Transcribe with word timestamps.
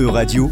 E-Radio, 0.00 0.50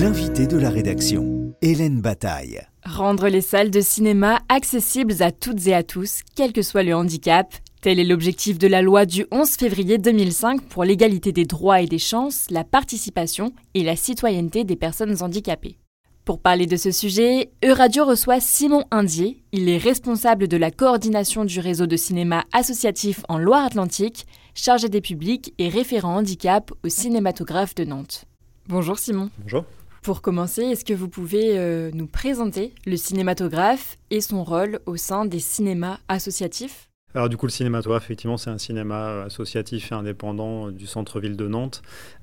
l'invité 0.00 0.48
de 0.48 0.58
la 0.58 0.70
rédaction, 0.70 1.54
Hélène 1.62 2.00
Bataille. 2.00 2.60
Rendre 2.84 3.28
les 3.28 3.42
salles 3.42 3.70
de 3.70 3.80
cinéma 3.80 4.40
accessibles 4.48 5.22
à 5.22 5.30
toutes 5.30 5.68
et 5.68 5.74
à 5.74 5.84
tous, 5.84 6.22
quel 6.34 6.52
que 6.52 6.62
soit 6.62 6.82
le 6.82 6.96
handicap, 6.96 7.54
tel 7.80 8.00
est 8.00 8.04
l'objectif 8.04 8.58
de 8.58 8.66
la 8.66 8.82
loi 8.82 9.06
du 9.06 9.24
11 9.30 9.50
février 9.50 9.98
2005 9.98 10.62
pour 10.62 10.82
l'égalité 10.82 11.30
des 11.30 11.44
droits 11.44 11.80
et 11.80 11.86
des 11.86 12.00
chances, 12.00 12.46
la 12.50 12.64
participation 12.64 13.52
et 13.74 13.84
la 13.84 13.94
citoyenneté 13.94 14.64
des 14.64 14.74
personnes 14.74 15.22
handicapées. 15.22 15.78
Pour 16.24 16.40
parler 16.40 16.66
de 16.66 16.76
ce 16.76 16.90
sujet, 16.90 17.52
Euradio 17.64 18.04
reçoit 18.04 18.40
Simon 18.40 18.82
Indier. 18.90 19.44
Il 19.52 19.68
est 19.68 19.78
responsable 19.78 20.48
de 20.48 20.56
la 20.56 20.72
coordination 20.72 21.44
du 21.44 21.60
réseau 21.60 21.86
de 21.86 21.96
cinéma 21.96 22.42
associatif 22.52 23.22
en 23.28 23.38
Loire-Atlantique, 23.38 24.26
chargé 24.54 24.88
des 24.88 25.00
publics 25.00 25.54
et 25.58 25.68
référent 25.68 26.16
handicap 26.16 26.72
au 26.84 26.88
cinématographe 26.88 27.76
de 27.76 27.84
Nantes. 27.84 28.26
Bonjour 28.70 29.00
Simon. 29.00 29.30
Bonjour. 29.38 29.64
Pour 30.00 30.22
commencer, 30.22 30.62
est-ce 30.62 30.84
que 30.84 30.94
vous 30.94 31.08
pouvez 31.08 31.58
euh, 31.58 31.90
nous 31.92 32.06
présenter 32.06 32.72
le 32.86 32.96
cinématographe 32.96 33.98
et 34.10 34.20
son 34.20 34.44
rôle 34.44 34.78
au 34.86 34.96
sein 34.96 35.24
des 35.24 35.40
cinémas 35.40 35.98
associatifs? 36.06 36.89
Alors 37.14 37.28
du 37.28 37.36
coup, 37.36 37.46
le 37.46 37.50
cinématographe, 37.50 38.04
effectivement, 38.04 38.36
c'est 38.36 38.50
un 38.50 38.58
cinéma 38.58 39.08
euh, 39.08 39.26
associatif 39.26 39.90
et 39.90 39.94
indépendant 39.96 40.68
euh, 40.68 40.70
du 40.70 40.86
centre-ville 40.86 41.36
de 41.36 41.48
Nantes, 41.48 41.82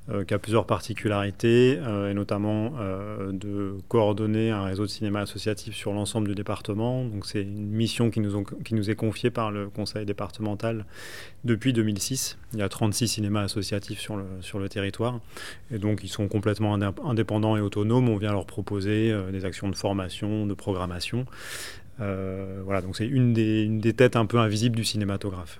euh, 0.09 0.23
qui 0.23 0.33
a 0.33 0.39
plusieurs 0.39 0.65
particularités, 0.65 1.73
et 1.73 2.13
notamment 2.13 2.71
de 3.29 3.75
coordonner 3.89 4.51
un 4.51 4.63
réseau 4.63 4.83
de 4.83 4.89
cinéma 4.89 5.19
associatif 5.19 5.75
sur 5.75 5.91
l'ensemble 5.91 6.29
du 6.29 6.35
département. 6.35 7.03
Donc 7.03 7.25
c'est 7.25 7.41
une 7.41 7.69
mission 7.69 8.09
qui 8.09 8.21
nous, 8.21 8.89
est 8.89 8.95
confiée 8.95 9.29
par 9.29 9.51
le 9.51 9.67
conseil 9.67 10.05
départemental 10.05 10.85
depuis 11.43 11.73
2006. 11.73 12.37
Il 12.53 12.59
y 12.59 12.61
a 12.61 12.69
36 12.69 13.09
cinémas 13.09 13.43
associatifs 13.43 13.99
sur 13.99 14.59
le 14.59 14.69
territoire, 14.69 15.19
et 15.71 15.77
donc 15.77 15.99
ils 16.03 16.09
sont 16.09 16.29
complètement 16.29 16.75
indépendants 17.03 17.57
et 17.57 17.61
autonomes. 17.61 18.07
On 18.07 18.17
vient 18.17 18.31
leur 18.31 18.45
proposer 18.45 19.13
des 19.33 19.43
actions 19.43 19.67
de 19.67 19.75
formation, 19.75 20.45
de 20.45 20.53
programmation. 20.53 21.25
Euh, 21.99 22.61
voilà, 22.63 22.81
donc 22.81 22.95
c'est 22.95 23.07
une 23.07 23.33
des, 23.33 23.63
une 23.63 23.79
des, 23.79 23.93
têtes 23.93 24.15
un 24.15 24.25
peu 24.25 24.37
invisibles 24.39 24.75
du 24.75 24.85
cinématographe. 24.85 25.59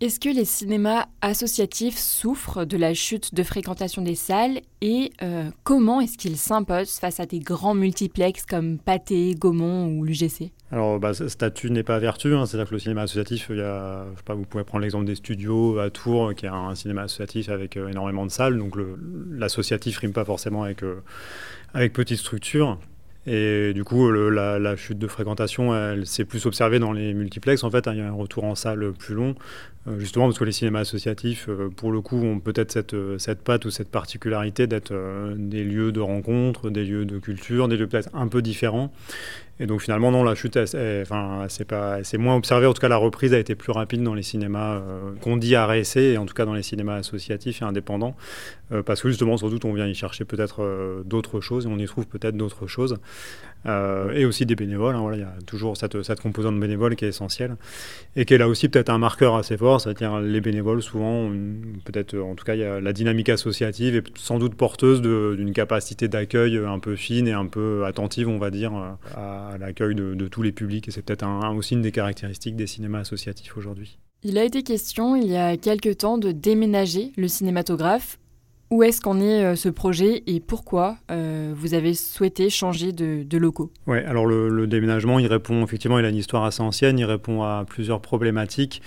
Est-ce 0.00 0.18
que 0.18 0.30
les 0.30 0.46
cinémas 0.46 1.08
associatifs 1.20 1.98
souffrent 1.98 2.64
de 2.64 2.78
la 2.78 2.94
chute 2.94 3.34
de 3.34 3.42
fréquentation 3.42 4.00
des 4.00 4.14
salles 4.14 4.60
et 4.80 5.12
euh, 5.22 5.50
comment 5.62 6.00
est-ce 6.00 6.16
qu'ils 6.16 6.38
s'imposent 6.38 6.98
face 6.98 7.20
à 7.20 7.26
des 7.26 7.38
grands 7.38 7.74
multiplex 7.74 8.46
comme 8.46 8.78
Pathé, 8.78 9.34
Gaumont 9.34 9.88
ou 9.88 10.04
l'UGC 10.04 10.52
Alors, 10.72 10.98
bah, 10.98 11.12
statut 11.12 11.70
n'est 11.70 11.82
pas 11.82 11.98
vertu, 11.98 12.34
hein. 12.34 12.46
c'est-à-dire 12.46 12.70
que 12.70 12.74
le 12.74 12.80
cinéma 12.80 13.02
associatif, 13.02 13.48
il 13.50 13.58
y 13.58 13.60
a, 13.60 14.06
je 14.12 14.16
sais 14.16 14.24
pas, 14.24 14.32
vous 14.32 14.46
pouvez 14.46 14.64
prendre 14.64 14.82
l'exemple 14.82 15.04
des 15.04 15.16
studios 15.16 15.78
à 15.78 15.90
Tours, 15.90 16.34
qui 16.34 16.46
est 16.46 16.48
un 16.48 16.74
cinéma 16.74 17.02
associatif 17.02 17.50
avec 17.50 17.76
euh, 17.76 17.88
énormément 17.88 18.24
de 18.24 18.30
salles, 18.30 18.56
donc 18.56 18.76
l'associatif 19.30 19.98
rime 19.98 20.14
pas 20.14 20.24
forcément 20.24 20.62
avec, 20.62 20.82
avec 21.74 21.92
petite 21.92 22.18
structure. 22.18 22.78
Et 23.26 23.74
du 23.74 23.84
coup, 23.84 24.10
la, 24.10 24.76
chute 24.76 24.98
de 24.98 25.06
fréquentation, 25.06 25.76
elle 25.76 26.06
s'est 26.06 26.24
plus 26.24 26.46
observée 26.46 26.78
dans 26.78 26.92
les 26.92 27.12
multiplex. 27.12 27.62
En 27.64 27.70
fait, 27.70 27.86
hein, 27.86 27.92
il 27.92 27.98
y 27.98 28.00
a 28.00 28.08
un 28.08 28.12
retour 28.12 28.44
en 28.44 28.54
salle 28.54 28.92
plus 28.92 29.14
long, 29.14 29.34
euh, 29.86 29.98
justement 29.98 30.26
parce 30.26 30.38
que 30.38 30.44
les 30.44 30.52
cinémas 30.52 30.80
associatifs, 30.80 31.46
euh, 31.48 31.68
pour 31.68 31.92
le 31.92 32.00
coup, 32.00 32.16
ont 32.16 32.40
peut-être 32.40 32.72
cette, 32.72 32.94
euh, 32.94 33.18
cette 33.18 33.42
patte 33.42 33.66
ou 33.66 33.70
cette 33.70 33.90
particularité 33.90 34.66
d'être 34.66 34.94
des 35.36 35.64
lieux 35.64 35.92
de 35.92 36.00
rencontre, 36.00 36.70
des 36.70 36.84
lieux 36.84 37.04
de 37.04 37.18
culture, 37.18 37.68
des 37.68 37.76
lieux 37.76 37.88
peut-être 37.88 38.10
un 38.14 38.28
peu 38.28 38.40
différents. 38.40 38.90
Et 39.60 39.66
donc 39.66 39.82
finalement, 39.82 40.10
non, 40.10 40.24
la 40.24 40.34
chute, 40.34 40.56
enfin, 40.56 41.46
c'est 41.48 42.18
moins 42.18 42.34
observé. 42.34 42.66
En 42.66 42.72
tout 42.72 42.80
cas, 42.80 42.88
la 42.88 42.96
reprise 42.96 43.34
a 43.34 43.38
été 43.38 43.54
plus 43.54 43.72
rapide 43.72 44.02
dans 44.02 44.14
les 44.14 44.22
cinémas 44.22 44.76
euh, 44.76 45.12
qu'on 45.20 45.36
dit 45.36 45.54
RSC, 45.54 45.98
et 45.98 46.18
en 46.18 46.24
tout 46.24 46.32
cas 46.32 46.46
dans 46.46 46.54
les 46.54 46.62
cinémas 46.62 46.96
associatifs 46.96 47.60
et 47.60 47.64
indépendants, 47.66 48.16
euh, 48.72 48.82
parce 48.82 49.02
que 49.02 49.10
justement, 49.10 49.36
sans 49.36 49.50
doute, 49.50 49.66
on 49.66 49.74
vient 49.74 49.86
y 49.86 49.94
chercher 49.94 50.24
peut-être 50.24 50.62
euh, 50.62 51.02
d'autres 51.04 51.42
choses, 51.42 51.66
et 51.66 51.68
on 51.68 51.76
y 51.76 51.84
trouve 51.84 52.06
peut-être 52.06 52.38
d'autres 52.38 52.66
choses, 52.66 52.96
et 53.66 54.24
aussi 54.24 54.46
des 54.46 54.56
bénévoles. 54.56 54.94
Hein, 54.94 55.00
voilà, 55.00 55.16
il 55.16 55.20
y 55.20 55.24
a 55.24 55.34
toujours 55.46 55.76
cette, 55.76 56.20
composante 56.20 56.58
bénévole 56.58 56.96
qui 56.96 57.04
est 57.04 57.08
essentielle, 57.08 57.56
et 58.16 58.24
qui 58.24 58.34
est 58.34 58.38
là 58.38 58.48
aussi 58.48 58.68
peut-être 58.68 58.90
un 58.90 58.98
marqueur 58.98 59.36
assez 59.36 59.56
fort, 59.56 59.80
c'est-à-dire 59.80 60.20
les 60.20 60.40
bénévoles, 60.40 60.82
souvent, 60.82 61.30
peut-être, 61.84 62.18
en 62.18 62.34
tout 62.34 62.44
cas, 62.44 62.54
il 62.54 62.60
y 62.60 62.64
a 62.64 62.80
la 62.80 62.92
dynamique 62.92 63.28
associative 63.28 63.96
est 63.96 64.18
sans 64.18 64.38
doute 64.38 64.54
porteuse 64.54 65.00
d'une 65.02 65.52
capacité 65.52 66.08
d'accueil 66.08 66.58
un 66.58 66.78
peu 66.78 66.96
fine 66.96 67.28
et 67.28 67.32
un 67.32 67.46
peu 67.46 67.84
attentive, 67.84 68.28
on 68.28 68.38
va 68.38 68.50
dire, 68.50 68.72
à 69.16 69.56
l'accueil 69.58 69.94
de, 69.94 70.28
tous 70.28 70.42
les 70.42 70.52
publics 70.52 70.86
et 70.86 70.90
c'est 70.90 71.02
peut-être 71.02 71.24
un, 71.24 71.54
aussi 71.56 71.74
une 71.74 71.82
des 71.82 71.92
caractéristiques 71.92 72.56
des 72.56 72.66
cinémas 72.66 73.00
associatifs 73.00 73.56
aujourd'hui. 73.56 73.98
Il 74.22 74.38
a 74.38 74.44
été 74.44 74.62
question 74.62 75.16
il 75.16 75.26
y 75.26 75.36
a 75.36 75.56
quelques 75.56 75.98
temps 75.98 76.18
de 76.18 76.30
déménager 76.30 77.12
le 77.16 77.26
cinématographe. 77.26 78.18
Où 78.70 78.84
est-ce 78.84 79.00
qu'en 79.00 79.20
est, 79.20 79.44
euh, 79.44 79.56
ce 79.56 79.68
projet 79.68 80.22
et 80.28 80.38
pourquoi 80.38 80.96
euh, 81.10 81.52
vous 81.56 81.74
avez 81.74 81.92
souhaité 81.92 82.50
changer 82.50 82.92
de, 82.92 83.36
locaux? 83.36 83.72
Oui, 83.88 83.98
alors 83.98 84.26
le, 84.26 84.66
déménagement, 84.68 85.18
il 85.18 85.26
répond 85.26 85.64
effectivement, 85.64 85.98
il 85.98 86.04
a 86.04 86.08
une 86.08 86.16
histoire 86.16 86.44
assez 86.44 86.62
ancienne, 86.62 86.96
il 86.96 87.04
répond 87.04 87.42
à 87.42 87.64
plusieurs 87.68 88.00
problématiques. 88.00 88.80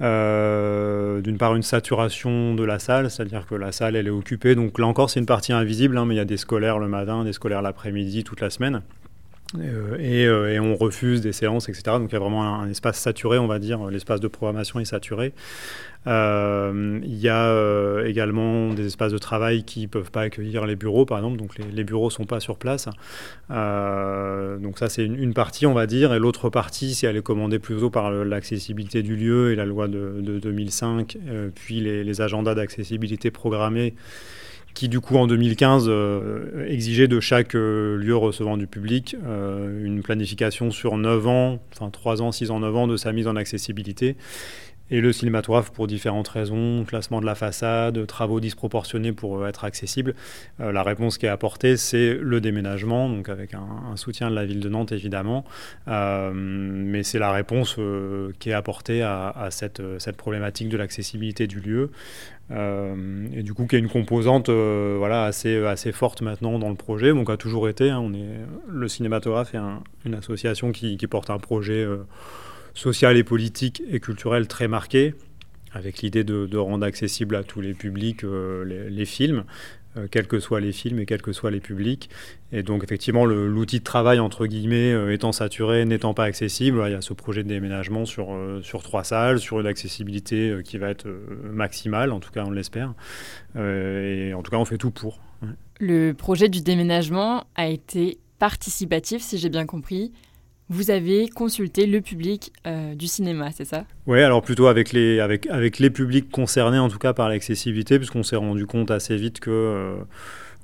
Euh, 0.00 1.20
d'une 1.20 1.36
part, 1.36 1.56
une 1.56 1.64
saturation 1.64 2.54
de 2.54 2.62
la 2.62 2.78
salle, 2.78 3.10
c'est-à-dire 3.10 3.46
que 3.48 3.56
la 3.56 3.72
salle, 3.72 3.96
elle 3.96 4.06
est 4.06 4.10
occupée. 4.10 4.54
Donc 4.54 4.78
là 4.78 4.86
encore, 4.86 5.10
c'est 5.10 5.18
une 5.18 5.26
partie 5.26 5.52
invisible, 5.52 5.98
hein, 5.98 6.04
mais 6.06 6.14
il 6.14 6.18
y 6.18 6.20
a 6.20 6.24
des 6.24 6.36
scolaires 6.36 6.78
le 6.78 6.86
matin, 6.86 7.24
des 7.24 7.32
scolaires 7.32 7.62
l'après-midi, 7.62 8.22
toute 8.22 8.40
la 8.40 8.50
semaine. 8.50 8.82
Euh, 9.58 9.96
euh, 9.98 10.48
et, 10.48 10.60
on 10.60 10.76
refuse 10.76 11.20
des 11.20 11.32
séances, 11.32 11.68
etc. 11.68 11.82
Donc 11.98 12.10
il 12.10 12.12
y 12.12 12.16
a 12.16 12.20
vraiment 12.20 12.60
un, 12.60 12.68
espace 12.68 12.98
saturé, 12.98 13.38
on 13.38 13.46
va 13.46 13.58
dire, 13.58 13.84
l'espace 13.86 14.20
de 14.20 14.28
programmation 14.28 14.80
est 14.80 14.84
saturé. 14.84 15.32
Euh, 16.06 17.00
il 17.02 17.18
y 17.18 17.30
a 17.30 18.02
également 18.04 18.74
des 18.74 18.86
espaces 18.86 19.12
de 19.12 19.18
travail 19.18 19.64
qui 19.64 19.82
ne 19.82 19.86
peuvent 19.86 20.10
pas 20.10 20.22
accueillir 20.22 20.66
les 20.66 20.76
bureaux, 20.76 21.06
par 21.06 21.18
exemple, 21.18 21.38
donc 21.38 21.56
les, 21.58 21.84
bureaux 21.84 22.08
ne 22.08 22.12
sont 22.12 22.26
pas 22.26 22.40
sur 22.40 22.58
place. 22.58 22.88
donc 23.48 24.78
ça, 24.78 24.88
c'est 24.88 25.04
une, 25.04 25.34
partie, 25.34 25.66
on 25.66 25.74
va 25.74 25.86
dire, 25.86 26.12
et 26.12 26.18
l'autre 26.18 26.50
partie, 26.50 26.94
si 26.94 27.06
elle 27.06 27.16
est 27.16 27.22
commandée 27.22 27.58
plutôt 27.58 27.90
par 27.90 28.10
l'accessibilité 28.10 29.02
du 29.02 29.16
lieu 29.16 29.52
et 29.52 29.56
la 29.56 29.64
loi 29.64 29.88
de, 29.88 30.20
2005, 30.42 31.16
puis 31.54 31.80
les 31.80 32.20
agendas 32.20 32.54
d'accessibilité 32.54 33.30
programmés 33.30 33.94
qui 34.74 34.88
du 34.88 35.00
coup 35.00 35.16
en 35.16 35.26
2015 35.26 35.86
euh, 35.88 36.66
exigeait 36.68 37.08
de 37.08 37.20
chaque 37.20 37.54
euh, 37.54 37.96
lieu 37.96 38.16
recevant 38.16 38.56
du 38.56 38.66
public 38.66 39.16
euh, 39.24 39.84
une 39.84 40.02
planification 40.02 40.70
sur 40.72 40.98
9 40.98 41.26
ans, 41.28 41.58
enfin 41.72 41.90
3 41.90 42.22
ans, 42.22 42.32
6 42.32 42.50
ans, 42.50 42.60
9 42.60 42.76
ans 42.76 42.86
de 42.88 42.96
sa 42.96 43.12
mise 43.12 43.28
en 43.28 43.36
accessibilité. 43.36 44.16
Et 44.90 45.00
le 45.00 45.12
cinématographe, 45.12 45.70
pour 45.70 45.86
différentes 45.86 46.28
raisons, 46.28 46.84
classement 46.84 47.20
de 47.20 47.26
la 47.26 47.34
façade, 47.34 48.06
travaux 48.06 48.40
disproportionnés 48.40 49.12
pour 49.12 49.46
être 49.46 49.64
accessible, 49.64 50.14
la 50.58 50.82
réponse 50.82 51.16
qui 51.16 51.26
est 51.26 51.30
apportée, 51.30 51.76
c'est 51.76 52.14
le 52.14 52.40
déménagement, 52.40 53.08
donc 53.08 53.28
avec 53.28 53.54
un, 53.54 53.96
soutien 53.96 54.28
de 54.30 54.34
la 54.34 54.44
ville 54.44 54.60
de 54.60 54.68
Nantes 54.68 54.92
évidemment, 54.92 55.44
mais 55.86 57.02
c'est 57.02 57.18
la 57.18 57.32
réponse 57.32 57.78
qui 58.38 58.50
est 58.50 58.52
apportée 58.52 59.02
à, 59.02 59.48
cette, 59.50 59.80
problématique 60.16 60.68
de 60.68 60.76
l'accessibilité 60.76 61.46
du 61.46 61.60
lieu. 61.60 61.90
Euh, 62.50 63.26
et 63.32 63.42
du 63.42 63.54
coup, 63.54 63.66
qui 63.66 63.76
est 63.76 63.78
une 63.78 63.88
composante 63.88 64.50
euh, 64.50 64.96
voilà, 64.98 65.24
assez, 65.24 65.64
assez 65.64 65.92
forte 65.92 66.20
maintenant 66.20 66.58
dans 66.58 66.68
le 66.68 66.74
projet, 66.74 67.10
donc 67.12 67.30
a 67.30 67.36
toujours 67.36 67.68
été. 67.68 67.90
Hein, 67.90 68.00
on 68.00 68.12
est, 68.12 68.40
le 68.68 68.88
cinématographe 68.88 69.54
est 69.54 69.60
une 70.04 70.14
association 70.14 70.72
qui, 70.72 70.96
porte 71.06 71.30
un 71.30 71.38
projet 71.38 71.86
euh, 72.74 72.78
social 72.78 73.16
et 73.16 73.24
politique 73.24 73.82
et 73.90 74.00
culturel 74.00 74.46
très 74.48 74.68
marqué, 74.68 75.14
avec 75.72 76.02
l'idée 76.02 76.24
de, 76.24 76.56
rendre 76.56 76.86
accessible 76.86 77.36
à 77.36 77.42
tous 77.42 77.60
les 77.60 77.74
publics 77.74 78.22
les, 78.22 78.90
les, 78.90 79.04
films. 79.04 79.44
Euh, 79.96 80.08
quels 80.10 80.26
que 80.26 80.40
soient 80.40 80.60
les 80.60 80.72
films 80.72 80.98
et 80.98 81.06
quels 81.06 81.22
que 81.22 81.32
soient 81.32 81.52
les 81.52 81.60
publics. 81.60 82.10
Et 82.50 82.62
donc 82.62 82.82
effectivement, 82.82 83.24
l'outil 83.24 83.78
de 83.78 83.84
travail, 83.84 84.18
entre 84.18 84.46
guillemets, 84.46 84.92
euh, 84.92 85.12
étant 85.12 85.30
saturé, 85.30 85.84
n'étant 85.84 86.14
pas 86.14 86.24
accessible, 86.24 86.82
il 86.86 86.92
y 86.92 86.94
a 86.94 87.00
ce 87.00 87.12
projet 87.12 87.44
de 87.44 87.48
déménagement 87.48 88.04
sur, 88.04 88.34
euh, 88.34 88.60
sur 88.62 88.82
trois 88.82 89.04
salles, 89.04 89.38
sur 89.38 89.60
une 89.60 89.66
accessibilité 89.66 90.58
qui 90.64 90.78
va 90.78 90.90
être 90.90 91.06
maximale, 91.44 92.10
en 92.10 92.18
tout 92.18 92.32
cas 92.32 92.44
on 92.44 92.50
l'espère. 92.50 92.94
et 93.56 94.32
en 94.34 94.42
tout 94.42 94.50
cas, 94.50 94.56
on 94.56 94.64
fait 94.64 94.78
tout 94.78 94.90
pour. 94.90 95.20
Le 95.78 96.12
projet 96.12 96.48
du 96.48 96.60
déménagement 96.60 97.44
a 97.54 97.68
été 97.68 98.18
participatif, 98.38 99.22
si 99.22 99.38
j'ai 99.38 99.48
bien 99.48 99.66
compris 99.66 100.12
vous 100.70 100.90
avez 100.90 101.28
consulté 101.28 101.86
le 101.86 102.00
public 102.00 102.52
euh, 102.66 102.94
du 102.94 103.06
cinéma, 103.06 103.50
c'est 103.52 103.66
ça? 103.66 103.84
Oui, 104.06 104.22
alors 104.22 104.42
plutôt 104.42 104.66
avec 104.66 104.92
les, 104.92 105.20
avec, 105.20 105.46
avec 105.46 105.78
les 105.78 105.90
publics 105.90 106.30
concernés, 106.30 106.78
en 106.78 106.88
tout 106.88 106.98
cas 106.98 107.12
par 107.12 107.28
l'accessibilité, 107.28 107.98
puisqu'on 107.98 108.22
s'est 108.22 108.36
rendu 108.36 108.66
compte 108.66 108.90
assez 108.90 109.16
vite 109.16 109.40
que 109.40 109.50
euh, 109.50 109.96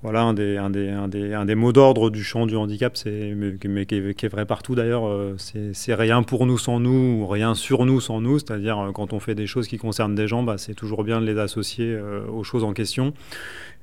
voilà, 0.03 0.23
un 0.23 0.35
des, 0.35 0.57
un 0.57 0.71
des, 0.71 0.89
un 0.89 1.09
des, 1.09 1.35
un 1.35 1.45
des 1.45 1.55
mots 1.55 1.73
d'ordre 1.73 2.11
du 2.11 2.25
champ 2.25 2.47
du 2.47 2.57
handicap, 2.57 2.97
c'est, 2.97 3.35
mais, 3.35 3.87
qui, 3.87 3.95
est, 3.95 4.29
vrai 4.29 4.47
partout 4.47 4.75
d'ailleurs, 4.75 5.07
euh, 5.07 5.37
c'est, 5.39 5.95
rien 5.95 6.23
pour 6.23 6.47
nous 6.47 6.59
sans 6.59 6.81
nous, 6.81 7.21
ou 7.21 7.27
rien 7.27 7.55
sur 7.55 7.85
nous 7.85 8.01
sans 8.01 8.21
nous, 8.21 8.39
c'est-à-dire 8.39 8.91
quand 8.95 9.13
on 9.13 9.21
fait 9.21 9.35
des 9.35 9.47
choses 9.47 9.69
qui 9.69 9.77
concernent 9.77 10.15
des 10.15 10.29
gens, 10.29 10.43
bah, 10.43 10.57
c'est 10.59 10.75
toujours 10.75 11.05
bien 11.05 11.21
de 11.21 11.27
les 11.27 11.39
associer 11.39 11.99
aux 12.29 12.45
choses 12.45 12.65
en 12.65 12.73
question. 12.73 13.13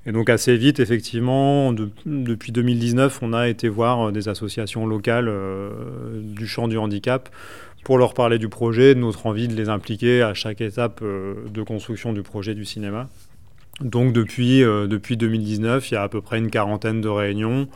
Et 0.07 0.13
donc 0.13 0.29
assez 0.29 0.55
vite, 0.55 0.79
effectivement, 0.79 1.73
depuis 2.05 2.53
2019, 2.53 3.19
on 3.21 3.33
a 3.33 3.49
été 3.49 3.67
voir 3.67 4.07
euh, 4.07 4.11
des 4.13 4.29
associations 4.29 4.87
locales 4.87 5.27
euh, 5.27 6.21
du 6.21 6.47
champ 6.47 6.69
du 6.69 6.77
handicap 6.77 7.27
pour 7.83 7.97
leur 7.97 8.13
parler 8.13 8.37
du 8.37 8.47
projet, 8.47 8.95
de 8.95 9.01
notre 9.01 9.25
envie 9.25 9.49
de 9.49 9.53
les 9.53 9.67
impliquer 9.67 10.21
à 10.21 10.33
chaque 10.33 10.61
étape 10.61 11.01
euh, 11.01 11.35
de 11.53 11.61
construction 11.61 12.13
du 12.13 12.23
projet 12.23 12.55
du 12.55 12.63
cinéma. 12.63 13.09
Donc 13.81 14.13
depuis, 14.13 14.61
depuis 14.61 15.17
2019, 15.17 15.91
il 15.91 15.93
y 15.93 15.97
a 15.97 16.03
à 16.03 16.09
peu 16.09 16.21
près 16.21 16.39
une 16.39 16.49
quarantaine 16.49 16.99
de 16.99 17.09
réunions 17.09 17.67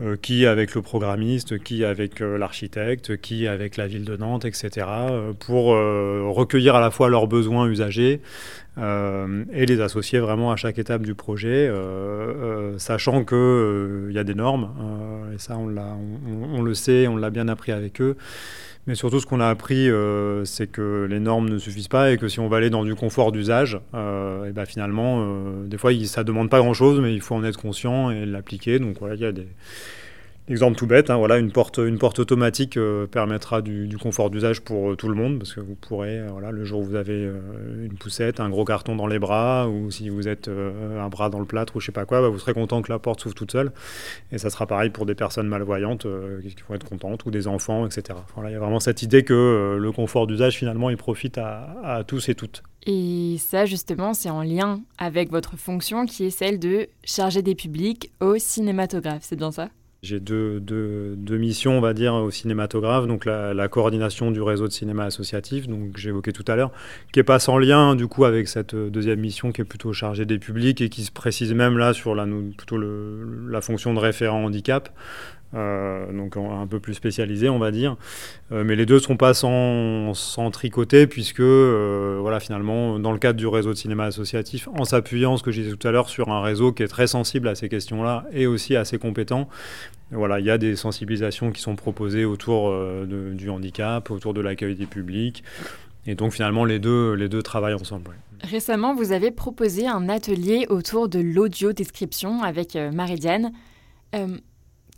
euh, 0.00 0.14
qui 0.16 0.46
avec 0.46 0.76
le 0.76 0.82
programmiste, 0.82 1.58
qui 1.58 1.84
avec 1.84 2.20
euh, 2.20 2.38
l'architecte, 2.38 3.16
qui 3.16 3.48
avec 3.48 3.76
la 3.76 3.88
ville 3.88 4.04
de 4.04 4.16
Nantes, 4.16 4.44
etc., 4.44 4.86
euh, 4.86 5.32
pour 5.32 5.66
recueillir 6.36 6.76
à 6.76 6.80
la 6.80 6.92
fois 6.92 7.08
leurs 7.08 7.26
besoins 7.26 7.68
usagers 7.68 8.20
et 8.76 9.66
les 9.66 9.80
associer 9.80 10.20
vraiment 10.20 10.52
à 10.52 10.56
chaque 10.56 10.78
étape 10.78 11.02
du 11.02 11.16
projet, 11.16 11.68
sachant 12.76 13.24
qu'il 13.24 14.12
y 14.12 14.18
a 14.18 14.22
des 14.22 14.36
normes, 14.36 14.70
et 15.34 15.38
ça 15.38 15.58
on, 15.58 16.62
le 16.62 16.74
sait, 16.74 17.08
on 17.08 17.16
l'a 17.16 17.30
bien 17.30 17.48
appris 17.48 17.72
avec 17.72 18.00
eux. 18.00 18.16
Mais 18.88 18.94
surtout, 18.94 19.20
ce 19.20 19.26
qu'on 19.26 19.40
a 19.40 19.48
appris, 19.48 19.90
euh, 19.90 20.46
c'est 20.46 20.66
que 20.66 21.06
les 21.10 21.20
normes 21.20 21.50
ne 21.50 21.58
suffisent 21.58 21.88
pas 21.88 22.10
et 22.10 22.16
que 22.16 22.26
si 22.26 22.40
on 22.40 22.48
va 22.48 22.56
aller 22.56 22.70
dans 22.70 22.84
du 22.84 22.94
confort 22.94 23.32
d'usage, 23.32 23.78
euh, 23.92 24.50
ben 24.50 24.64
finalement, 24.64 25.20
euh, 25.20 25.66
des 25.66 25.76
fois, 25.76 25.92
ça 26.06 26.22
ne 26.22 26.26
demande 26.26 26.48
pas 26.48 26.60
grand-chose, 26.60 26.98
mais 26.98 27.12
il 27.12 27.20
faut 27.20 27.34
en 27.34 27.44
être 27.44 27.58
conscient 27.60 28.10
et 28.10 28.24
l'appliquer. 28.24 28.78
Donc 28.78 28.96
il 29.02 29.20
y 29.20 29.26
a 29.26 29.32
des, 29.32 29.46
Exemple 30.50 30.78
tout 30.78 30.86
bête, 30.86 31.10
hein, 31.10 31.18
voilà, 31.18 31.36
une 31.36 31.52
porte, 31.52 31.76
une 31.76 31.98
porte 31.98 32.18
automatique 32.20 32.78
euh, 32.78 33.06
permettra 33.06 33.60
du, 33.60 33.98
confort 34.00 34.30
d'usage 34.30 34.62
pour 34.62 34.92
euh, 34.92 34.96
tout 34.96 35.08
le 35.08 35.14
monde, 35.14 35.38
parce 35.38 35.52
que 35.52 35.60
vous 35.60 35.74
pourrez, 35.74 36.20
euh, 36.20 36.28
voilà, 36.30 36.52
le 36.52 36.64
jour 36.64 36.80
où 36.80 36.84
vous 36.84 36.94
avez 36.94 37.30
une 37.82 37.98
poussette, 37.98 38.40
un 38.40 38.48
gros 38.48 38.64
carton 38.64 38.96
dans 38.96 39.06
les 39.06 39.18
bras, 39.18 39.68
ou 39.68 39.90
si 39.90 40.08
vous 40.08 40.26
êtes 40.26 40.48
un 40.48 41.08
bras 41.10 41.28
dans 41.28 41.38
le 41.38 41.44
plâtre 41.44 41.76
ou 41.76 41.80
je 41.80 41.86
sais 41.86 41.92
pas 41.92 42.06
quoi, 42.06 42.22
bah, 42.22 42.28
vous 42.28 42.38
serez 42.38 42.54
content 42.54 42.80
que 42.80 42.90
la 42.90 42.98
porte 42.98 43.20
s'ouvre 43.20 43.34
toute 43.34 43.52
seule. 43.52 43.72
Et 44.32 44.38
ça 44.38 44.48
sera 44.48 44.66
pareil 44.66 44.88
pour 44.88 45.04
des 45.04 45.14
personnes 45.14 45.48
malvoyantes 45.48 46.06
qui 46.42 46.56
vont 46.66 46.74
être 46.74 46.88
contentes, 46.88 47.26
ou 47.26 47.30
des 47.30 47.46
enfants, 47.46 47.84
etc. 47.84 48.18
Il 48.38 48.50
y 48.50 48.54
a 48.54 48.58
vraiment 48.58 48.80
cette 48.80 49.02
idée 49.02 49.24
que 49.24 49.76
le 49.78 49.92
confort 49.92 50.26
d'usage, 50.26 50.56
finalement, 50.56 50.88
il 50.88 50.96
profite 50.96 51.36
à, 51.36 51.74
à 51.84 52.04
tous 52.04 52.30
et 52.30 52.34
toutes. 52.34 52.62
Et 52.86 53.36
ça, 53.38 53.66
justement, 53.66 54.14
c'est 54.14 54.30
en 54.30 54.42
lien 54.42 54.80
avec 54.96 55.30
votre 55.30 55.58
fonction 55.58 56.06
qui 56.06 56.24
est 56.24 56.30
celle 56.30 56.58
de 56.58 56.88
charger 57.04 57.42
des 57.42 57.54
publics 57.54 58.10
au 58.20 58.38
cinématographe. 58.38 59.22
C'est 59.22 59.36
bien 59.36 59.52
ça? 59.52 59.68
J'ai 60.02 60.20
deux, 60.20 61.10
missions, 61.28 61.76
on 61.76 61.80
va 61.80 61.92
dire, 61.92 62.14
au 62.14 62.30
cinématographe. 62.30 63.06
Donc 63.06 63.24
la, 63.24 63.68
coordination 63.68 64.30
du 64.30 64.40
réseau 64.40 64.66
de 64.66 64.72
cinéma 64.72 65.04
associatif, 65.04 65.68
donc 65.68 65.96
j'évoquais 65.96 66.32
tout 66.32 66.44
à 66.46 66.56
l'heure, 66.56 66.70
qui 67.12 67.20
est 67.20 67.24
pas 67.24 67.38
sans 67.38 67.58
lien 67.58 67.96
du 67.96 68.06
coup 68.06 68.24
avec 68.24 68.48
cette 68.48 68.74
deuxième 68.74 69.20
mission 69.20 69.52
qui 69.52 69.60
est 69.60 69.64
plutôt 69.64 69.92
chargée 69.92 70.24
des 70.24 70.38
publics 70.38 70.80
et 70.80 70.88
qui 70.88 71.02
se 71.04 71.10
précise 71.10 71.52
même 71.52 71.78
là 71.78 71.92
sur 71.92 72.14
la, 72.14 72.26
plutôt 72.56 72.78
la 72.78 73.60
fonction 73.60 73.92
de 73.92 73.98
référent 73.98 74.44
handicap. 74.44 74.90
Euh, 75.54 76.12
donc 76.12 76.36
un 76.36 76.66
peu 76.66 76.78
plus 76.78 76.94
spécialisé, 76.94 77.48
on 77.48 77.58
va 77.58 77.70
dire. 77.70 77.96
Euh, 78.52 78.64
mais 78.64 78.76
les 78.76 78.84
deux 78.84 78.96
ne 78.96 79.00
sont 79.00 79.16
pas 79.16 79.34
sans, 79.34 80.12
sans 80.14 80.50
tricoter, 80.50 81.06
puisque, 81.06 81.40
euh, 81.40 82.18
voilà, 82.20 82.38
finalement, 82.40 82.98
dans 82.98 83.12
le 83.12 83.18
cadre 83.18 83.38
du 83.38 83.46
réseau 83.46 83.70
de 83.70 83.78
cinéma 83.78 84.04
associatif, 84.04 84.68
en 84.76 84.84
s'appuyant, 84.84 85.36
ce 85.36 85.42
que 85.42 85.50
je 85.50 85.62
disais 85.62 85.74
tout 85.74 85.88
à 85.88 85.90
l'heure, 85.90 86.08
sur 86.08 86.28
un 86.28 86.42
réseau 86.42 86.72
qui 86.72 86.82
est 86.82 86.88
très 86.88 87.06
sensible 87.06 87.48
à 87.48 87.54
ces 87.54 87.68
questions-là 87.68 88.26
et 88.32 88.46
aussi 88.46 88.76
assez 88.76 88.98
compétent, 88.98 89.48
voilà, 90.10 90.40
il 90.40 90.46
y 90.46 90.50
a 90.50 90.58
des 90.58 90.76
sensibilisations 90.76 91.50
qui 91.50 91.60
sont 91.60 91.76
proposées 91.76 92.24
autour 92.24 92.74
du 93.06 93.50
handicap, 93.50 94.10
autour 94.10 94.32
de 94.32 94.40
l'accueil 94.40 94.74
des 94.74 94.86
publics. 94.86 95.44
Et 96.06 96.14
donc 96.14 96.32
finalement, 96.32 96.64
les 96.64 96.78
deux, 96.78 97.12
les 97.12 97.28
deux 97.28 97.42
travaillent 97.42 97.74
ensemble. 97.74 98.12
Récemment, 98.42 98.94
vous 98.94 99.12
avez 99.12 99.30
proposé 99.30 99.86
un 99.86 100.08
atelier 100.08 100.64
autour 100.70 101.10
de 101.10 101.18
l'audio-description 101.18 102.42
avec 102.42 102.74
Marie-Diane. 102.76 103.52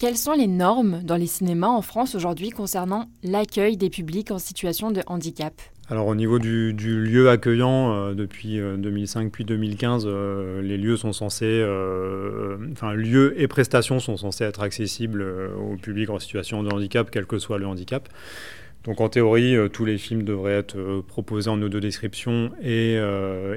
Quelles 0.00 0.16
sont 0.16 0.32
les 0.32 0.46
normes 0.46 1.02
dans 1.04 1.16
les 1.16 1.26
cinémas 1.26 1.68
en 1.68 1.82
France 1.82 2.14
aujourd'hui 2.14 2.48
concernant 2.48 3.10
l'accueil 3.22 3.76
des 3.76 3.90
publics 3.90 4.30
en 4.30 4.38
situation 4.38 4.90
de 4.90 5.02
handicap 5.06 5.52
alors 5.90 6.06
au 6.06 6.14
niveau 6.14 6.38
du, 6.38 6.72
lieu 6.72 7.28
accueillant, 7.28 7.92
euh, 7.92 8.14
depuis 8.14 8.60
2005 8.60 9.26
euh, 9.26 9.30
puis 9.30 9.44
2015, 9.44 10.04
euh, 10.06 10.62
les 10.62 10.78
lieux 10.78 10.96
sont 10.96 11.12
censés, 11.12 11.62
enfin 12.70 12.94
lieux 12.94 13.34
et 13.38 13.48
prestations 13.48 13.98
sont 13.98 14.16
censés 14.16 14.44
être 14.44 14.62
accessibles 14.62 15.20
au 15.58 15.76
public 15.76 16.08
en 16.08 16.20
situation 16.20 16.62
de 16.62 16.72
handicap, 16.72 17.10
quel 17.10 17.26
que 17.26 17.38
soit 17.38 17.58
le 17.58 17.66
handicap. 17.66 18.08
Donc 18.84 19.00
en 19.00 19.08
théorie, 19.08 19.56
tous 19.72 19.84
les 19.84 19.98
films 19.98 20.22
devraient 20.22 20.54
être 20.54 21.02
proposés 21.08 21.50
en 21.50 21.60
audio 21.60 21.80
description 21.80 22.52
et, 22.62 22.96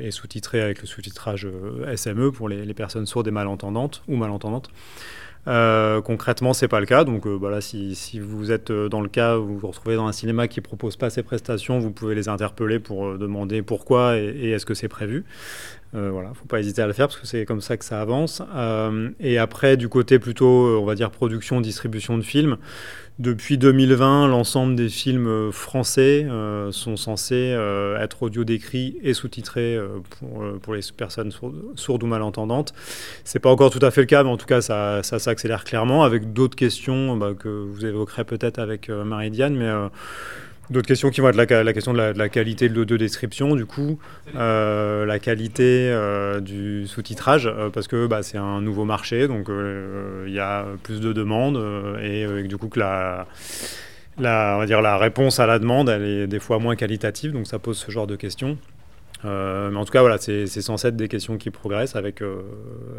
sous-titrés 0.10 0.60
avec 0.60 0.82
le 0.82 0.88
sous-titrage 0.88 1.48
SME 1.96 2.32
pour 2.32 2.50
les, 2.50 2.74
personnes 2.74 3.06
sourdes 3.06 3.28
et 3.28 3.32
malentendantes 3.32 4.02
ou 4.08 4.16
malentendantes. 4.16 4.72
Euh, 5.48 6.02
concrètement, 6.02 6.54
c'est 6.54 6.68
pas 6.68 6.80
le 6.80 6.86
cas. 6.86 7.04
Donc, 7.04 7.28
voilà, 7.28 7.58
bah 7.58 7.62
si, 7.62 8.20
vous 8.20 8.52
êtes 8.52 8.72
euh, 8.72 8.90
dans 8.90 9.02
le 9.02 9.10
cas 9.10 9.36
vous 9.36 9.58
vous 9.58 9.68
retrouvez 9.68 9.96
dans 9.96 10.08
un 10.08 10.12
cinéma 10.12 10.48
qui 10.48 10.62
propose 10.62 10.96
pas 10.96 11.10
ces 11.10 11.24
prestations, 11.24 11.80
vous 11.80 11.92
pouvez 11.92 12.16
les 12.16 12.30
interpeller 12.30 12.80
pour 12.80 13.08
euh, 13.08 13.18
demander 13.18 13.62
pourquoi 13.62 14.18
et, 14.18 14.52
est-ce 14.52 14.66
que 14.66 14.74
c'est 14.74 14.88
prévu. 14.88 15.26
Euh, 15.96 16.10
voilà, 16.12 16.32
faut 16.34 16.46
pas 16.46 16.60
hésiter 16.60 16.82
à 16.82 16.88
le 16.88 16.94
faire 16.94 17.08
parce 17.08 17.20
que 17.20 17.28
c'est 17.28 17.46
comme 17.46 17.62
ça 17.62 17.78
que 17.78 17.86
ça 17.86 18.02
avance. 18.02 18.42
et 19.20 19.38
après, 19.38 19.78
du 19.78 19.90
côté 19.90 20.20
plutôt, 20.20 20.80
on 20.82 20.86
va 20.86 20.96
dire 20.96 21.12
production, 21.12 21.62
distribution 21.62 22.18
de 22.18 22.24
films. 22.24 22.58
Depuis 23.20 23.60
2020, 23.60 24.28
l'ensemble 24.28 24.76
des 24.76 24.90
films 24.90 25.28
euh, 25.28 25.52
français 25.52 26.26
euh, 26.28 26.72
sont 26.72 26.98
censés 26.98 27.54
euh, 27.56 28.02
être 28.02 28.24
audio 28.24 28.44
décrits 28.44 28.98
et 29.04 29.14
sous-titrés 29.14 29.78
pour, 30.20 30.44
pour, 30.60 30.74
les 30.74 30.82
personnes 30.98 31.32
sourdes, 31.76 32.04
ou 32.04 32.08
malentendantes. 32.08 32.74
C'est 33.24 33.38
pas 33.38 33.52
encore 33.52 33.70
tout 33.70 33.86
à 33.86 33.92
fait 33.92 34.02
le 34.02 34.08
cas, 34.08 34.24
mais 34.24 34.32
en 34.32 34.38
tout 34.38 34.48
cas, 34.48 34.62
ça, 34.62 35.04
ça 35.04 35.20
s'accélère 35.20 35.64
clairement 35.64 36.04
avec 36.04 36.34
d'autres 36.34 36.56
questions 36.56 37.16
bah, 37.16 37.34
que 37.38 37.50
vous 37.50 37.86
évoquerez 37.86 38.24
peut-être 38.24 38.58
avec 38.58 38.90
Marie-Diane, 38.90 39.56
mais 39.56 39.70
D'autres 40.74 40.88
questions 40.88 41.12
qui 41.12 41.22
vont 41.22 41.30
être 41.30 41.36
la, 41.36 41.74
question 41.74 41.94
de 41.94 42.00
la, 42.00 42.30
qualité 42.30 42.68
de 42.68 42.98
description, 42.98 43.56
du 43.56 43.68
coup, 43.68 44.00
euh, 44.36 45.06
la 45.06 45.20
qualité 45.20 45.92
euh, 45.92 46.40
du 46.40 46.88
sous-titrage, 46.88 47.46
euh, 47.46 47.70
parce 47.70 47.88
que 47.88 48.08
bah, 48.08 48.24
c'est 48.24 48.40
un 48.40 48.60
nouveau 48.60 48.84
marché, 48.84 49.28
donc 49.28 49.50
il 49.50 50.34
y 50.34 50.40
a 50.40 50.66
plus 50.82 51.00
de 51.00 51.14
demandes, 51.14 51.64
et, 52.02 52.26
du 52.48 52.58
coup 52.58 52.70
que 52.70 52.80
la, 52.80 53.28
la, 54.18 54.54
on 54.56 54.60
va 54.62 54.66
dire, 54.66 54.82
la 54.82 54.98
réponse 54.98 55.40
à 55.40 55.46
la 55.46 55.60
demande, 55.60 55.90
elle 55.90 56.06
est 56.06 56.26
des 56.26 56.40
fois 56.40 56.58
moins 56.58 56.76
qualitative, 56.76 57.34
donc 57.34 57.46
ça 57.46 57.60
pose 57.60 57.78
ce 57.78 57.92
genre 57.92 58.08
de 58.08 58.16
questions. 58.16 58.58
mais 59.24 59.78
en 59.78 59.86
tout 59.86 59.94
cas, 59.94 60.02
voilà, 60.02 60.18
c'est 60.18 60.48
censé 60.48 60.88
être 60.88 60.96
des 60.96 61.08
questions 61.08 61.38
qui 61.38 61.52
progressent 61.52 61.96
avec, 61.96 62.24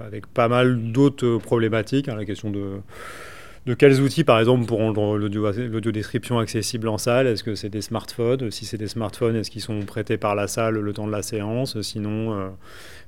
avec 0.06 0.28
pas 0.28 0.46
mal 0.46 0.92
d'autres 0.92 1.38
problématiques. 1.38 2.08
Hein, 2.08 2.14
la 2.14 2.24
question 2.24 2.50
de 2.50 2.78
de 3.66 3.74
quels 3.74 4.00
outils, 4.00 4.24
par 4.24 4.38
exemple, 4.38 4.66
pour 4.66 4.78
rendre 4.78 5.16
l'audio-description 5.16 6.38
accessible 6.38 6.88
en 6.88 6.98
salle? 6.98 7.26
Est-ce 7.26 7.42
que 7.42 7.54
c'est 7.54 7.70
des 7.70 7.80
smartphones? 7.80 8.50
Si 8.50 8.66
c'est 8.66 8.76
des 8.76 8.88
smartphones, 8.88 9.36
est-ce 9.36 9.50
qu'ils 9.50 9.62
sont 9.62 9.80
prêtés 9.80 10.18
par 10.18 10.34
la 10.34 10.48
salle 10.48 10.74
le 10.74 10.92
temps 10.92 11.06
de 11.06 11.12
la 11.12 11.22
séance? 11.22 11.80
Sinon, 11.80 12.34
euh, 12.34 12.48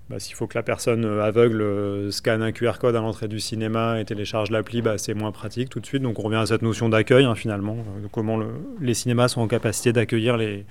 bah, 0.09 0.19
s'il 0.19 0.35
faut 0.35 0.47
que 0.47 0.57
la 0.57 0.63
personne 0.63 1.05
aveugle 1.05 1.61
euh, 1.61 2.11
scanne 2.11 2.41
un 2.41 2.53
QR 2.53 2.79
code 2.81 2.97
à 2.97 3.01
l'entrée 3.01 3.29
du 3.29 3.41
cinéma 3.41 4.01
et 4.01 4.05
télécharge 4.05 4.51
l'appli, 4.51 4.81
bah, 4.81 4.99
c'est 4.99 5.15
moins 5.15 5.33
pratique 5.33 5.69
tout 5.69 5.81
de 5.81 5.87
suite. 5.87 6.03
Donc 6.03 6.19
on 6.21 6.23
revient 6.23 6.37
à 6.37 6.47
cette 6.47 6.63
notion 6.63 6.89
d'accueil, 6.89 7.25
hein, 7.25 7.35
finalement, 7.35 7.77
euh, 7.77 8.07
comment 8.11 8.39
les 8.81 8.95
cinémas 8.95 9.29
sont 9.29 9.43
en 9.43 9.49
capacité 9.49 9.93
d'accueillir 9.93 10.37
les 10.37 10.65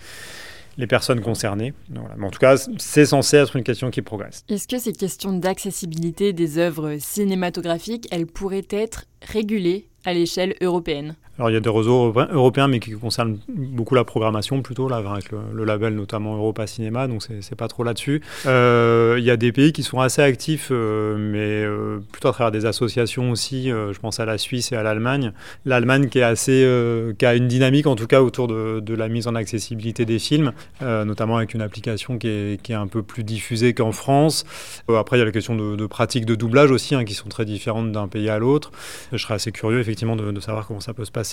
les 0.77 0.87
personnes 0.87 1.21
concernées. 1.21 1.73
Mais 1.89 2.25
en 2.25 2.29
tout 2.29 2.39
cas, 2.39 2.57
c'est 2.77 3.05
censé 3.05 3.37
être 3.37 3.55
une 3.55 3.63
question 3.63 3.89
qui 3.91 4.01
progresse. 4.01 4.43
Est-ce 4.49 4.67
que 4.67 4.77
ces 4.77 4.93
questions 4.93 5.33
d'accessibilité 5.33 6.33
des 6.33 6.57
œuvres 6.57 6.97
cinématographiques, 6.99 8.07
elles 8.11 8.27
pourraient 8.27 8.67
être 8.69 9.05
régulées 9.21 9.89
à 10.05 10.13
l'échelle 10.13 10.55
européenne? 10.61 11.15
Alors 11.37 11.49
il 11.49 11.53
y 11.53 11.57
a 11.57 11.59
des 11.59 11.69
réseaux 11.69 12.13
européens, 12.31 12.69
mais 12.69 12.79
qui 12.79 12.91
concernent 12.91 13.37
beaucoup 13.49 13.93
la 13.93 14.05
programmation 14.05 14.61
plutôt, 14.61 14.87
là, 14.87 14.97
avec 14.97 15.31
le, 15.31 15.65
label 15.65 15.95
notamment 15.95 16.37
Europa 16.37 16.65
Cinéma, 16.65 17.07
donc 17.07 17.23
c'est 17.23 17.55
pas 17.55 17.67
trop 17.67 17.83
là-dessus. 17.83 18.21
Euh, 18.45 19.15
il 19.17 19.25
y 19.25 19.31
a 19.31 19.35
des 19.35 19.51
pays 19.51 19.73
qui 19.73 19.83
sont 19.83 19.99
assez 19.99 20.21
actifs, 20.21 20.69
euh, 20.71 21.17
mais 21.17 21.65
euh, 21.65 21.99
plutôt 22.11 22.29
à 22.29 22.31
travers 22.31 22.51
des 22.51 22.65
associations 22.65 23.31
aussi. 23.31 23.67
je 23.69 23.99
pense 23.99 24.19
à 24.19 24.25
la 24.25 24.37
Suisse 24.37 24.71
et 24.71 24.75
à 24.75 24.83
l'Allemagne. 24.83 25.33
L'Allemagne 25.65 26.07
qui 26.07 26.19
qui 26.19 27.25
a 27.25 27.35
une 27.35 27.47
dynamique 27.47 27.87
en 27.87 27.95
tout 27.95 28.07
cas 28.07 28.21
autour 28.21 28.47
de, 28.47 28.95
la 28.95 29.09
mise 29.09 29.27
en 29.27 29.35
accessibilité 29.35 30.05
des 30.05 30.19
films, 30.19 30.53
notamment 30.81 31.37
avec 31.37 31.53
une 31.53 31.61
application 31.61 32.17
qui 32.17 32.27
est, 32.27 32.71
un 32.71 32.87
peu 32.87 33.03
plus 33.03 33.23
diffusée 33.23 33.73
qu'en 33.73 33.91
France. 33.91 34.45
après 34.87 35.17
il 35.17 35.19
y 35.19 35.21
a 35.21 35.25
la 35.25 35.31
question 35.31 35.55
de, 35.55 35.85
pratiques 35.85 36.25
de 36.25 36.35
doublage 36.35 36.71
aussi, 36.71 36.95
hein, 36.95 37.03
qui 37.03 37.13
sont 37.13 37.27
très 37.27 37.43
différentes 37.45 37.91
d'un 37.91 38.07
pays 38.07 38.29
à 38.29 38.39
l'autre. 38.39 38.71
Je 39.11 39.17
serais 39.17 39.33
assez 39.33 39.51
curieux 39.51 39.79
effectivement 39.79 40.15
de 40.15 40.39
savoir 40.39 40.67
comment 40.67 40.79
ça 40.79 40.93
peut 40.93 41.05
se 41.05 41.11
passer 41.11 41.24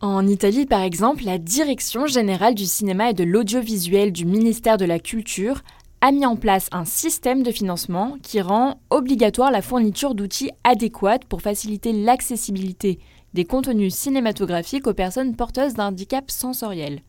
euh. 0.00 0.06
En 0.06 0.26
Italie, 0.26 0.66
par 0.66 0.82
exemple, 0.82 1.24
la 1.24 1.38
Direction 1.38 2.06
générale 2.06 2.54
du 2.54 2.66
cinéma 2.66 3.10
et 3.10 3.14
de 3.14 3.24
l'audiovisuel 3.24 4.12
du 4.12 4.24
ministère 4.24 4.76
de 4.76 4.84
la 4.84 4.98
Culture 4.98 5.62
a 6.00 6.12
mis 6.12 6.26
en 6.26 6.36
place 6.36 6.68
un 6.72 6.84
système 6.84 7.42
de 7.42 7.50
financement 7.50 8.16
qui 8.22 8.40
rend 8.40 8.80
obligatoire 8.90 9.50
la 9.50 9.62
fourniture 9.62 10.14
d'outils 10.14 10.50
adéquats 10.64 11.20
pour 11.28 11.42
faciliter 11.42 11.92
l'accessibilité 11.92 12.98
des 13.34 13.44
contenus 13.44 13.94
cinématographiques 13.94 14.86
aux 14.86 14.94
personnes 14.94 15.36
porteuses 15.36 15.74
d'un 15.74 15.88
handicap 15.88 16.30
sensoriel. 16.30 17.00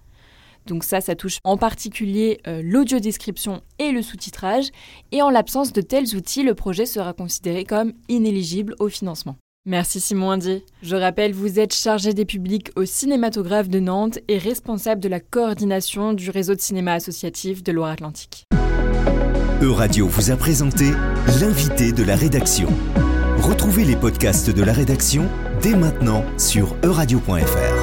Donc 0.66 0.84
ça, 0.84 1.00
ça 1.02 1.16
touche 1.16 1.40
en 1.44 1.58
particulier 1.58 2.42
euh, 2.48 2.62
l'audiodescription 2.64 3.62
et 3.80 3.92
le 3.92 4.02
sous-titrage, 4.02 4.70
et 5.12 5.22
en 5.22 5.30
l'absence 5.30 5.72
de 5.72 5.82
tels 5.82 6.16
outils, 6.16 6.44
le 6.44 6.56
projet 6.56 6.86
sera 6.86 7.14
considéré 7.14 7.64
comme 7.64 7.94
inéligible 8.10 8.76
au 8.80 8.90
financement. 8.90 9.38
Merci 9.68 10.00
Simon 10.00 10.32
Indy. 10.32 10.64
Je 10.82 10.96
rappelle, 10.96 11.34
vous 11.34 11.60
êtes 11.60 11.76
chargé 11.76 12.14
des 12.14 12.24
publics 12.24 12.72
au 12.78 12.86
cinématographe 12.86 13.68
de 13.68 13.82
Nantes 13.82 14.18
et 14.30 14.38
responsable 14.38 15.02
de 15.02 15.10
la 15.10 15.20
coordination 15.20 16.14
du 16.14 16.30
réseau 16.30 16.56
de 16.56 16.62
cinéma 16.62 16.94
associatif 16.94 17.64
de 17.64 17.74
Loire-Atlantique. 17.74 18.46
Euradio 19.62 20.08
vous 20.08 20.32
a 20.32 20.38
présenté 20.38 20.86
l'invité 21.42 21.92
de 21.92 22.04
la 22.04 22.16
rédaction. 22.16 22.70
Retrouvez 23.40 23.84
les 23.84 23.98
podcasts 23.98 24.50
de 24.50 24.64
la 24.64 24.72
rédaction 24.72 25.28
dès 25.62 25.76
maintenant 25.76 26.24
sur 26.38 26.74
euradio.fr. 26.86 27.77